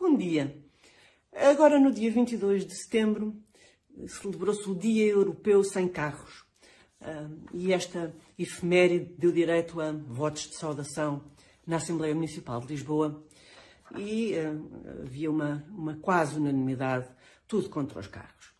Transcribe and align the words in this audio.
Bom 0.00 0.16
dia. 0.16 0.56
Agora, 1.34 1.76
no 1.80 1.92
dia 1.92 2.08
22 2.08 2.64
de 2.64 2.72
setembro, 2.72 3.34
celebrou-se 4.06 4.70
o 4.70 4.74
Dia 4.76 5.04
Europeu 5.04 5.64
Sem 5.64 5.88
Carros. 5.88 6.44
E 7.52 7.72
esta 7.72 8.14
efeméride 8.38 9.12
deu 9.18 9.32
direito 9.32 9.80
a 9.80 9.90
votos 9.90 10.42
de 10.42 10.54
saudação 10.54 11.24
na 11.66 11.78
Assembleia 11.78 12.14
Municipal 12.14 12.60
de 12.60 12.68
Lisboa 12.68 13.26
e 13.96 14.34
havia 15.02 15.28
uma, 15.28 15.66
uma 15.68 15.96
quase 15.96 16.36
unanimidade, 16.36 17.08
tudo 17.48 17.68
contra 17.68 17.98
os 17.98 18.06
carros. 18.06 18.54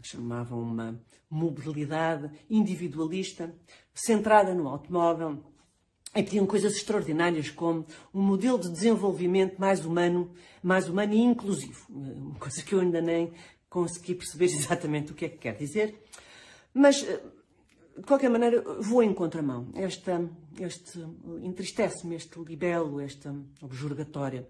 Chamavam 0.00 0.58
uma 0.58 0.98
mobilidade 1.28 2.30
individualista, 2.48 3.54
centrada 3.94 4.54
no 4.54 4.68
automóvel, 4.68 5.44
e 6.14 6.22
pediam 6.22 6.46
coisas 6.46 6.74
extraordinárias 6.74 7.50
como 7.50 7.86
um 8.12 8.20
modelo 8.20 8.58
de 8.58 8.68
desenvolvimento 8.70 9.58
mais 9.58 9.84
humano, 9.84 10.30
mais 10.62 10.88
humano 10.88 11.14
e 11.14 11.20
inclusivo. 11.20 11.86
Uma 11.90 12.38
coisa 12.38 12.62
que 12.62 12.74
eu 12.74 12.80
ainda 12.80 13.00
nem 13.00 13.32
consegui 13.68 14.14
perceber 14.14 14.46
exatamente 14.52 15.12
o 15.12 15.14
que 15.14 15.24
é 15.24 15.28
que 15.28 15.38
quer 15.38 15.56
dizer. 15.56 16.04
Mas, 16.74 17.02
eh, 17.02 17.22
de 17.96 18.02
qualquer 18.04 18.30
maneira, 18.30 18.62
vou 18.80 19.02
em 19.02 19.12
contramão. 19.14 19.68
Esta, 19.74 20.28
este 20.60 20.98
entristece-me 21.42 22.14
este 22.14 22.38
libelo, 22.40 23.00
esta 23.00 23.34
objurgatória 23.60 24.46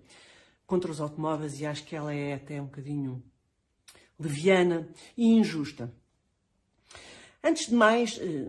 contra 0.67 0.91
os 0.91 1.01
automóveis 1.01 1.61
e 1.61 1.67
acho 1.67 1.85
que 1.85 1.95
ela 1.95 2.13
é 2.13 2.35
até 2.35 2.61
um 2.61 2.67
bocadinho 2.67 3.23
leviana 4.19 4.89
e 5.17 5.27
injusta. 5.27 5.93
Antes 7.45 7.67
de 7.69 7.75
mais, 7.75 8.19
eh, 8.21 8.47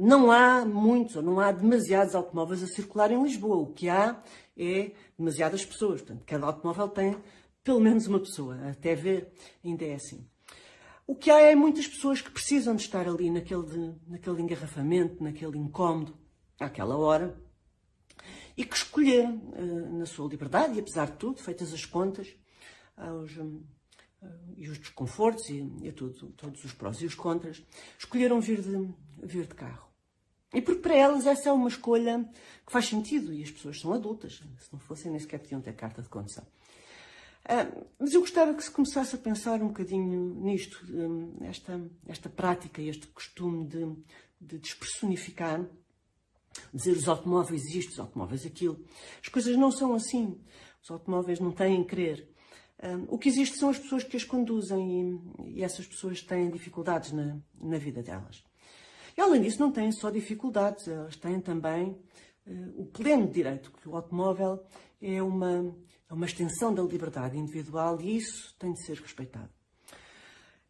não 0.00 0.30
há 0.30 0.64
muitos 0.64 1.16
ou 1.16 1.22
não 1.22 1.40
há 1.40 1.50
demasiados 1.50 2.14
automóveis 2.14 2.62
a 2.62 2.68
circular 2.68 3.10
em 3.10 3.20
Lisboa. 3.20 3.56
O 3.56 3.72
que 3.72 3.88
há 3.88 4.22
é 4.56 4.92
demasiadas 5.18 5.64
pessoas. 5.64 6.00
Portanto, 6.00 6.24
cada 6.24 6.46
automóvel 6.46 6.88
tem 6.88 7.16
pelo 7.64 7.80
menos 7.80 8.06
uma 8.06 8.20
pessoa. 8.20 8.56
Até 8.70 8.94
ver 8.94 9.32
ainda 9.64 9.84
é 9.84 9.94
assim. 9.94 10.24
O 11.04 11.16
que 11.16 11.30
há 11.30 11.40
é 11.40 11.54
muitas 11.56 11.88
pessoas 11.88 12.20
que 12.20 12.30
precisam 12.30 12.76
de 12.76 12.82
estar 12.82 13.08
ali 13.08 13.28
naquele, 13.28 13.96
naquele 14.06 14.40
engarrafamento, 14.40 15.22
naquele 15.24 15.58
incómodo, 15.58 16.16
àquela 16.60 16.96
hora, 16.96 17.36
e 18.56 18.64
que 18.64 18.76
escolheram, 18.76 19.36
uh, 19.36 19.98
na 19.98 20.06
sua 20.06 20.28
liberdade, 20.28 20.76
e 20.76 20.80
apesar 20.80 21.06
de 21.06 21.16
tudo, 21.16 21.40
feitas 21.40 21.72
as 21.72 21.84
contas, 21.84 22.36
aos, 22.96 23.36
um, 23.38 23.62
uh, 24.22 24.54
e 24.56 24.68
os 24.68 24.78
desconfortos 24.78 25.48
e, 25.48 25.66
e 25.82 25.92
tudo, 25.92 26.30
todos 26.32 26.62
os 26.64 26.72
prós 26.72 27.00
e 27.00 27.06
os 27.06 27.14
contras, 27.14 27.64
escolheram 27.98 28.40
vir 28.40 28.60
de, 28.60 28.94
vir 29.22 29.46
de 29.46 29.54
carro. 29.54 29.87
E 30.52 30.62
porque 30.62 30.80
para 30.80 30.94
elas 30.94 31.26
essa 31.26 31.50
é 31.50 31.52
uma 31.52 31.68
escolha 31.68 32.28
que 32.66 32.72
faz 32.72 32.86
sentido 32.86 33.32
e 33.32 33.42
as 33.42 33.50
pessoas 33.50 33.80
são 33.80 33.92
adultas. 33.92 34.42
Se 34.58 34.72
não 34.72 34.78
fossem, 34.80 35.10
nem 35.10 35.20
sequer 35.20 35.38
podiam 35.38 35.60
ter 35.60 35.74
carta 35.74 36.02
de 36.02 36.08
condução. 36.08 36.44
Uh, 37.44 37.86
mas 37.98 38.12
eu 38.12 38.20
gostava 38.20 38.52
que 38.54 38.62
se 38.62 38.70
começasse 38.70 39.14
a 39.14 39.18
pensar 39.18 39.62
um 39.62 39.68
bocadinho 39.68 40.34
nisto, 40.40 40.84
um, 40.90 41.36
esta, 41.42 41.80
esta 42.06 42.28
prática, 42.28 42.82
este 42.82 43.06
costume 43.06 43.66
de, 43.66 43.86
de 44.40 44.58
despersonificar, 44.58 45.64
dizer 46.72 46.92
os 46.92 47.08
automóveis 47.08 47.64
isto, 47.74 47.92
os 47.92 48.00
automóveis 48.00 48.44
aquilo. 48.44 48.84
As 49.22 49.28
coisas 49.28 49.56
não 49.56 49.70
são 49.70 49.94
assim. 49.94 50.38
Os 50.82 50.90
automóveis 50.90 51.40
não 51.40 51.52
têm 51.52 51.84
querer. 51.84 52.28
Um, 52.82 53.14
o 53.14 53.18
que 53.18 53.28
existe 53.28 53.58
são 53.58 53.70
as 53.70 53.78
pessoas 53.78 54.04
que 54.04 54.16
as 54.16 54.24
conduzem 54.24 55.20
e, 55.42 55.58
e 55.58 55.64
essas 55.64 55.86
pessoas 55.86 56.22
têm 56.22 56.50
dificuldades 56.50 57.12
na, 57.12 57.38
na 57.60 57.78
vida 57.78 58.02
delas. 58.02 58.44
E, 59.18 59.20
além 59.20 59.42
disso, 59.42 59.58
não 59.58 59.72
têm 59.72 59.90
só 59.90 60.10
dificuldades, 60.10 60.86
elas 60.86 61.16
têm 61.16 61.40
também 61.40 61.90
uh, 62.46 62.82
o 62.82 62.86
pleno 62.86 63.26
direito, 63.26 63.72
que 63.72 63.88
o 63.88 63.96
automóvel 63.96 64.64
é 65.02 65.20
uma, 65.20 65.74
é 66.08 66.14
uma 66.14 66.24
extensão 66.24 66.72
da 66.72 66.84
liberdade 66.84 67.36
individual 67.36 68.00
e 68.00 68.16
isso 68.16 68.54
tem 68.60 68.72
de 68.72 68.80
ser 68.86 68.96
respeitado. 68.96 69.50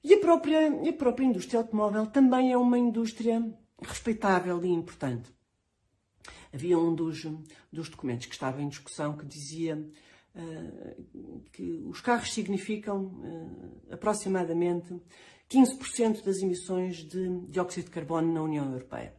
E 0.03 0.15
a 0.15 0.19
própria, 0.19 0.67
a 0.67 0.93
própria 0.95 1.27
indústria 1.27 1.61
automóvel 1.61 2.07
também 2.07 2.51
é 2.51 2.57
uma 2.57 2.79
indústria 2.79 3.47
respeitável 3.83 4.65
e 4.65 4.69
importante. 4.69 5.31
Havia 6.51 6.79
um 6.79 6.95
dos, 6.95 7.27
dos 7.71 7.91
documentos 7.91 8.25
que 8.25 8.33
estava 8.33 8.63
em 8.63 8.69
discussão 8.71 9.15
que 9.15 9.27
dizia 9.27 9.77
que 11.53 11.83
os 11.87 12.01
carros 12.01 12.33
significam 12.33 13.07
uh, 13.07 13.95
aproximadamente 13.95 15.01
15% 15.51 16.23
das 16.23 16.39
emissões 16.39 16.97
de 16.99 17.41
dióxido 17.49 17.87
de 17.87 17.91
carbono 17.91 18.33
na 18.33 18.43
União 18.43 18.71
Europeia. 18.71 19.15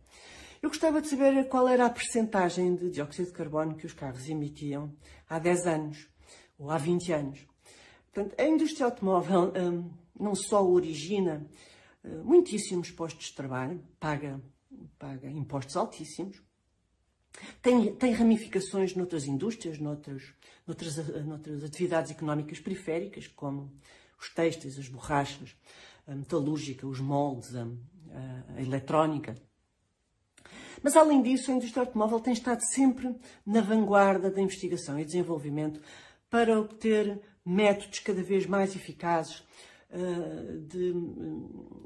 Eu 0.61 0.69
gostava 0.69 1.01
de 1.01 1.07
saber 1.07 1.47
qual 1.47 1.67
era 1.67 1.85
a 1.85 1.89
percentagem 1.89 2.75
de 2.75 2.89
dióxido 2.89 3.27
de 3.27 3.33
carbono 3.33 3.75
que 3.75 3.85
os 3.85 3.93
carros 3.93 4.27
emitiam 4.27 4.93
há 5.29 5.39
10 5.39 5.67
anos 5.67 6.07
ou 6.57 6.69
há 6.69 6.77
20 6.77 7.13
anos. 7.13 7.47
Portanto, 8.11 8.35
a 8.39 8.43
indústria 8.45 8.85
automóvel 8.85 9.53
hum, 9.55 9.89
não 10.19 10.35
só 10.35 10.65
origina 10.65 11.45
muitíssimos 12.23 12.91
postos 12.91 13.27
de 13.27 13.35
trabalho, 13.35 13.81
paga, 13.99 14.41
paga 14.97 15.29
impostos 15.29 15.75
altíssimos, 15.75 16.41
tem, 17.61 17.93
tem 17.95 18.13
ramificações 18.13 18.95
noutras 18.95 19.25
indústrias, 19.25 19.79
noutras, 19.79 20.23
noutras, 20.65 20.97
noutras 21.25 21.63
atividades 21.63 22.11
económicas 22.11 22.59
periféricas, 22.59 23.27
como 23.27 23.71
os 24.19 24.29
têxteis, 24.29 24.77
as 24.77 24.87
borrachas, 24.87 25.55
a 26.07 26.15
metalúrgica, 26.15 26.87
os 26.87 26.99
moldes, 26.99 27.55
a, 27.55 27.63
a, 27.63 28.57
a 28.57 28.61
eletrónica. 28.61 29.35
Mas, 30.81 30.95
além 30.95 31.21
disso, 31.21 31.51
a 31.51 31.53
indústria 31.53 31.83
automóvel 31.83 32.19
tem 32.19 32.33
estado 32.33 32.61
sempre 32.61 33.15
na 33.45 33.61
vanguarda 33.61 34.31
da 34.31 34.41
investigação 34.41 34.99
e 34.99 35.05
desenvolvimento 35.05 35.81
para 36.29 36.59
obter 36.59 37.19
métodos 37.45 37.99
cada 37.99 38.21
vez 38.21 38.45
mais 38.45 38.75
eficazes 38.75 39.43
uh, 39.89 40.59
de, 40.67 40.93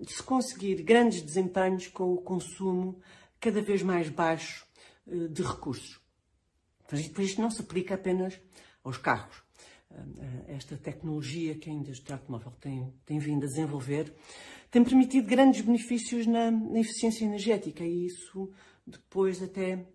de, 0.05 0.13
se 0.13 0.21
conseguir 0.21 0.83
grandes 0.83 1.21
desempenhos 1.21 1.87
com 1.87 2.13
o 2.13 2.21
consumo 2.21 2.99
cada 3.39 3.61
vez 3.61 3.81
mais 3.81 4.09
baixo 4.09 4.65
de 5.05 5.41
recursos. 5.41 5.99
Por 6.87 7.23
isto 7.23 7.41
não 7.41 7.49
se 7.49 7.61
aplica 7.61 7.95
apenas 7.95 8.39
aos 8.83 8.97
carros. 8.97 9.43
Eh, 9.93 10.55
esta 10.55 10.75
tecnologia 10.75 11.55
que 11.55 11.69
a 11.69 11.73
indústria 11.73 12.15
automóvel 12.15 12.51
tem, 12.59 12.93
tem 13.05 13.19
vindo 13.19 13.43
a 13.43 13.47
desenvolver, 13.47 14.13
tem 14.71 14.83
permitido 14.83 15.27
grandes 15.27 15.61
benefícios 15.61 16.25
na, 16.25 16.49
na 16.49 16.79
eficiência 16.79 17.25
energética 17.25 17.83
e 17.83 18.07
isso 18.07 18.51
depois 18.85 19.41
até 19.41 19.85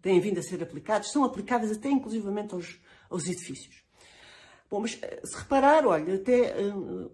têm 0.00 0.20
vindo 0.20 0.38
a 0.38 0.42
ser 0.42 0.62
aplicados, 0.62 1.10
são 1.10 1.24
aplicadas 1.24 1.72
até 1.72 1.90
inclusivamente 1.90 2.54
aos, 2.54 2.80
aos 3.10 3.26
edifícios. 3.26 3.82
Bom, 4.70 4.80
mas 4.80 4.98
eh, 5.02 5.20
se 5.24 5.36
reparar, 5.36 5.84
olha, 5.86 6.14
até 6.14 6.54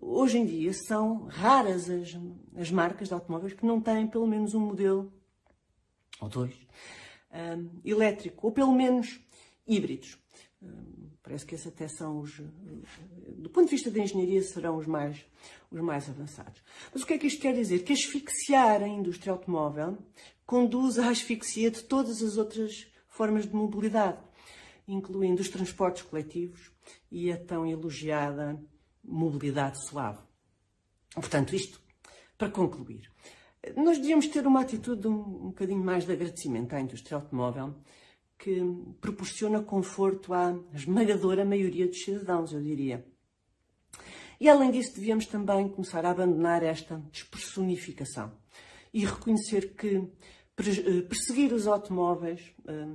hoje 0.00 0.39
em 0.39 0.47
dia 0.47 0.73
são 0.73 1.25
raras 1.25 1.89
as, 1.91 2.17
as 2.55 2.71
marcas 2.71 3.09
de 3.09 3.15
automóveis 3.15 3.55
que 3.55 3.67
não 3.67 3.81
têm 3.81 4.06
pelo 4.06 4.27
menos 4.27 4.55
um 4.55 4.61
modelo, 4.61 5.12
ou 6.21 6.29
dois, 6.29 6.55
elétrico, 7.84 8.47
ou 8.47 8.53
pelo 8.53 8.73
menos 8.73 9.21
híbridos. 9.67 10.19
Parece 11.23 11.45
que 11.45 11.55
esses 11.55 11.67
até 11.67 11.87
são 11.89 12.21
os, 12.21 12.41
do 13.37 13.51
ponto 13.51 13.67
de 13.67 13.73
vista 13.73 13.91
da 13.91 14.01
engenharia, 14.01 14.43
serão 14.43 14.77
os 14.77 14.87
mais, 14.87 15.25
os 15.71 15.81
mais 15.81 16.09
avançados. 16.09 16.62
Mas 16.93 17.03
o 17.03 17.06
que 17.06 17.12
é 17.12 17.19
que 17.19 17.27
isto 17.27 17.43
quer 17.43 17.55
dizer? 17.55 17.84
Que 17.84 17.93
asfixiar 17.93 18.83
a 18.83 18.89
indústria 18.89 19.33
automóvel 19.33 19.99
conduz 20.47 20.99
à 20.99 21.11
asfixia 21.11 21.71
de 21.71 21.83
todas 21.83 22.23
as 22.23 22.39
outras 22.39 22.87
formas 23.09 23.47
de 23.47 23.55
mobilidade, 23.55 24.19
incluindo 24.87 25.43
os 25.43 25.50
transportes 25.50 26.03
coletivos 26.03 26.73
e 27.11 27.31
a 27.31 27.37
tão 27.37 27.67
elogiada 27.67 28.59
mobilidade 29.05 29.87
suave. 29.87 30.21
Portanto, 31.15 31.55
isto 31.55 31.81
para 32.39 32.50
concluir. 32.50 33.11
Nós 33.77 33.99
devíamos 33.99 34.29
ter 34.29 34.47
uma 34.47 34.61
atitude 34.61 35.09
um, 35.09 35.13
um 35.13 35.49
bocadinho 35.49 35.83
mais 35.83 36.05
de 36.05 36.13
agradecimento 36.13 36.75
à 36.75 36.81
indústria 36.81 37.17
automóvel 37.17 37.75
que 38.39 38.63
proporciona 39.01 39.61
conforto 39.61 40.32
à 40.32 40.56
esmagadora 40.73 41.44
maioria 41.44 41.88
dos 41.88 42.03
cidadãos, 42.03 42.53
eu 42.53 42.62
diria. 42.62 43.05
E 44.41 44.49
além 44.49 44.71
disso, 44.71 44.94
devíamos 44.94 45.27
também 45.27 45.69
começar 45.69 46.06
a 46.06 46.11
abandonar 46.11 46.62
esta 46.62 47.03
despersonificação 47.11 48.31
e 48.94 49.05
reconhecer 49.05 49.75
que 49.75 49.97
eh, 49.97 51.03
perseguir 51.03 51.53
os 51.53 51.67
automóveis 51.67 52.41
eh, 52.67 52.87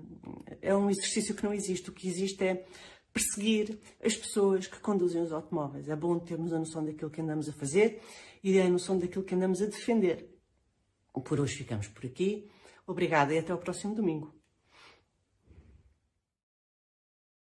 é 0.62 0.76
um 0.76 0.90
exercício 0.90 1.36
que 1.36 1.44
não 1.44 1.54
existe. 1.54 1.90
O 1.90 1.94
que 1.94 2.08
existe 2.08 2.42
é 2.42 2.66
perseguir 3.12 3.78
as 4.04 4.16
pessoas 4.16 4.68
que 4.68 4.80
conduzem 4.80 5.22
os 5.22 5.34
automóveis. 5.34 5.90
É 5.90 5.96
bom 5.96 6.18
termos 6.18 6.54
a 6.54 6.60
noção 6.60 6.86
daquilo 6.86 7.12
que 7.12 7.20
andamos 7.20 7.50
a 7.50 7.54
fazer 7.54 8.02
e 8.42 8.60
a 8.60 8.70
noção 8.70 8.98
daquilo 8.98 9.26
que 9.26 9.36
andamos 9.36 9.62
a 9.62 9.66
defender. 9.66 10.33
Por 11.14 11.40
hoje 11.40 11.56
ficamos 11.56 11.88
por 11.88 12.06
aqui. 12.06 12.50
Obrigada 12.86 13.34
e 13.34 13.40
até 13.40 13.54
o 13.54 13.58
próximo 13.58 13.96
domingo. 13.96 14.43